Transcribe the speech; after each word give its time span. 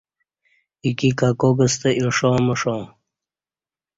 ایکی 0.83 1.09
ککاک 1.19 1.59
ستہ 1.73 1.89
ایݜاں 1.99 2.37
مݜاں 2.45 2.83